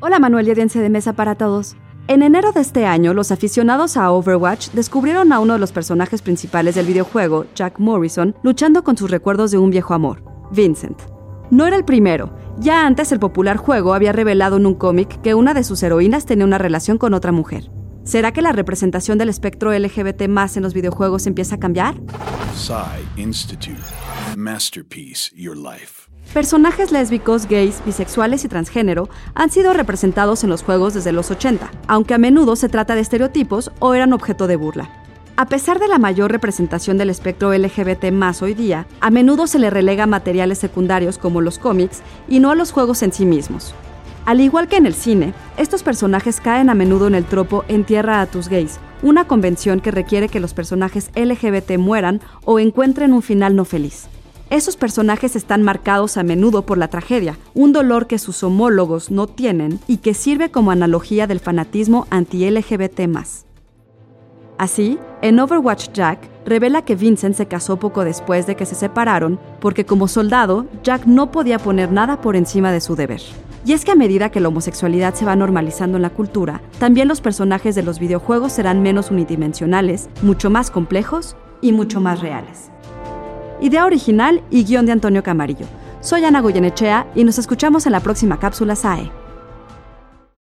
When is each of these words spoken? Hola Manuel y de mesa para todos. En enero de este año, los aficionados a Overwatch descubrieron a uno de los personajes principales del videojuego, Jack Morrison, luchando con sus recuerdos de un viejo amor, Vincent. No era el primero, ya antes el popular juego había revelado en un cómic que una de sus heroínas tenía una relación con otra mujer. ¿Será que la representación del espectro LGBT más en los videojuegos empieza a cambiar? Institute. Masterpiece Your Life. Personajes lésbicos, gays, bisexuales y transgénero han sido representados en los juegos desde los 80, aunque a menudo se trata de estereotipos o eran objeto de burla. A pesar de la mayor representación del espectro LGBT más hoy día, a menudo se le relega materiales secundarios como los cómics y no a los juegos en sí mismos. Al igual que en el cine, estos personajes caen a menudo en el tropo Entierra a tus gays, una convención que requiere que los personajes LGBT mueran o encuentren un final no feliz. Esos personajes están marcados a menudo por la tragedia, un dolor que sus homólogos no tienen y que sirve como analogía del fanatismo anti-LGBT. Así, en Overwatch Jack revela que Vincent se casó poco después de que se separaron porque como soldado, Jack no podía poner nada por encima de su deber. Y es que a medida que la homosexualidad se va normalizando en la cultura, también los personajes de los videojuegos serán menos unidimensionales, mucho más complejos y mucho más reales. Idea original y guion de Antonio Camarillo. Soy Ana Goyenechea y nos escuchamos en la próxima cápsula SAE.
Hola 0.00 0.20
Manuel 0.20 0.46
y 0.46 0.54
de 0.54 0.90
mesa 0.90 1.14
para 1.14 1.34
todos. 1.34 1.74
En 2.06 2.22
enero 2.22 2.52
de 2.52 2.60
este 2.60 2.86
año, 2.86 3.14
los 3.14 3.32
aficionados 3.32 3.96
a 3.96 4.12
Overwatch 4.12 4.70
descubrieron 4.70 5.32
a 5.32 5.40
uno 5.40 5.54
de 5.54 5.58
los 5.58 5.72
personajes 5.72 6.22
principales 6.22 6.76
del 6.76 6.86
videojuego, 6.86 7.46
Jack 7.56 7.80
Morrison, 7.80 8.36
luchando 8.44 8.84
con 8.84 8.96
sus 8.96 9.10
recuerdos 9.10 9.50
de 9.50 9.58
un 9.58 9.70
viejo 9.70 9.94
amor, 9.94 10.22
Vincent. 10.52 11.00
No 11.50 11.66
era 11.66 11.74
el 11.74 11.84
primero, 11.84 12.30
ya 12.60 12.86
antes 12.86 13.10
el 13.10 13.18
popular 13.18 13.56
juego 13.56 13.92
había 13.92 14.12
revelado 14.12 14.58
en 14.58 14.66
un 14.66 14.76
cómic 14.76 15.20
que 15.20 15.34
una 15.34 15.52
de 15.52 15.64
sus 15.64 15.82
heroínas 15.82 16.26
tenía 16.26 16.44
una 16.44 16.58
relación 16.58 16.96
con 16.96 17.12
otra 17.12 17.32
mujer. 17.32 17.68
¿Será 18.08 18.32
que 18.32 18.40
la 18.40 18.52
representación 18.52 19.18
del 19.18 19.28
espectro 19.28 19.70
LGBT 19.78 20.28
más 20.28 20.56
en 20.56 20.62
los 20.62 20.72
videojuegos 20.72 21.26
empieza 21.26 21.56
a 21.56 21.60
cambiar? 21.60 21.94
Institute. 23.18 23.82
Masterpiece 24.34 25.30
Your 25.36 25.54
Life. 25.54 26.10
Personajes 26.32 26.90
lésbicos, 26.90 27.46
gays, 27.46 27.82
bisexuales 27.84 28.46
y 28.46 28.48
transgénero 28.48 29.10
han 29.34 29.50
sido 29.50 29.74
representados 29.74 30.42
en 30.42 30.48
los 30.48 30.62
juegos 30.62 30.94
desde 30.94 31.12
los 31.12 31.30
80, 31.30 31.70
aunque 31.86 32.14
a 32.14 32.18
menudo 32.18 32.56
se 32.56 32.70
trata 32.70 32.94
de 32.94 33.02
estereotipos 33.02 33.72
o 33.78 33.92
eran 33.92 34.14
objeto 34.14 34.46
de 34.46 34.56
burla. 34.56 34.88
A 35.36 35.44
pesar 35.44 35.78
de 35.78 35.88
la 35.88 35.98
mayor 35.98 36.32
representación 36.32 36.96
del 36.96 37.10
espectro 37.10 37.52
LGBT 37.52 38.10
más 38.10 38.40
hoy 38.40 38.54
día, 38.54 38.86
a 39.00 39.10
menudo 39.10 39.46
se 39.46 39.58
le 39.58 39.68
relega 39.68 40.06
materiales 40.06 40.56
secundarios 40.56 41.18
como 41.18 41.42
los 41.42 41.58
cómics 41.58 42.00
y 42.26 42.40
no 42.40 42.50
a 42.50 42.54
los 42.54 42.72
juegos 42.72 43.02
en 43.02 43.12
sí 43.12 43.26
mismos. 43.26 43.74
Al 44.28 44.42
igual 44.42 44.68
que 44.68 44.76
en 44.76 44.84
el 44.84 44.92
cine, 44.92 45.32
estos 45.56 45.82
personajes 45.82 46.38
caen 46.38 46.68
a 46.68 46.74
menudo 46.74 47.06
en 47.06 47.14
el 47.14 47.24
tropo 47.24 47.64
Entierra 47.66 48.20
a 48.20 48.26
tus 48.26 48.50
gays, 48.50 48.78
una 49.00 49.26
convención 49.26 49.80
que 49.80 49.90
requiere 49.90 50.28
que 50.28 50.38
los 50.38 50.52
personajes 50.52 51.10
LGBT 51.14 51.78
mueran 51.78 52.20
o 52.44 52.58
encuentren 52.58 53.14
un 53.14 53.22
final 53.22 53.56
no 53.56 53.64
feliz. 53.64 54.06
Esos 54.50 54.76
personajes 54.76 55.34
están 55.34 55.62
marcados 55.62 56.18
a 56.18 56.24
menudo 56.24 56.60
por 56.60 56.76
la 56.76 56.88
tragedia, 56.88 57.38
un 57.54 57.72
dolor 57.72 58.06
que 58.06 58.18
sus 58.18 58.42
homólogos 58.42 59.10
no 59.10 59.28
tienen 59.28 59.80
y 59.86 59.96
que 59.96 60.12
sirve 60.12 60.50
como 60.50 60.72
analogía 60.72 61.26
del 61.26 61.40
fanatismo 61.40 62.06
anti-LGBT. 62.10 63.00
Así, 64.58 64.98
en 65.22 65.40
Overwatch 65.40 65.92
Jack 65.94 66.18
revela 66.44 66.82
que 66.82 66.96
Vincent 66.96 67.34
se 67.34 67.46
casó 67.46 67.78
poco 67.78 68.04
después 68.04 68.46
de 68.46 68.56
que 68.56 68.66
se 68.66 68.74
separaron 68.74 69.40
porque 69.58 69.86
como 69.86 70.06
soldado, 70.06 70.66
Jack 70.82 71.06
no 71.06 71.30
podía 71.30 71.58
poner 71.58 71.90
nada 71.90 72.20
por 72.20 72.36
encima 72.36 72.72
de 72.72 72.82
su 72.82 72.94
deber. 72.94 73.22
Y 73.68 73.74
es 73.74 73.84
que 73.84 73.92
a 73.92 73.96
medida 73.96 74.30
que 74.30 74.40
la 74.40 74.48
homosexualidad 74.48 75.12
se 75.12 75.26
va 75.26 75.36
normalizando 75.36 75.98
en 75.98 76.02
la 76.02 76.08
cultura, 76.08 76.62
también 76.78 77.06
los 77.06 77.20
personajes 77.20 77.74
de 77.74 77.82
los 77.82 77.98
videojuegos 77.98 78.54
serán 78.54 78.80
menos 78.80 79.10
unidimensionales, 79.10 80.08
mucho 80.22 80.48
más 80.48 80.70
complejos 80.70 81.36
y 81.60 81.72
mucho 81.72 82.00
más 82.00 82.22
reales. 82.22 82.70
Idea 83.60 83.84
original 83.84 84.42
y 84.50 84.64
guion 84.64 84.86
de 84.86 84.92
Antonio 84.92 85.22
Camarillo. 85.22 85.66
Soy 86.00 86.24
Ana 86.24 86.40
Goyenechea 86.40 87.08
y 87.14 87.24
nos 87.24 87.36
escuchamos 87.36 87.84
en 87.84 87.92
la 87.92 88.00
próxima 88.00 88.38
cápsula 88.38 88.74
SAE. 88.74 89.12